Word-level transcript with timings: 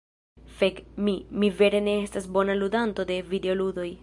Fek! 0.61 0.79
Mi… 0.95 1.13
Mi 1.43 1.51
vere 1.59 1.83
ne 1.89 1.95
estas 2.09 2.29
bona 2.39 2.59
ludanto 2.63 3.11
de 3.13 3.23
videoludoj. 3.35 3.91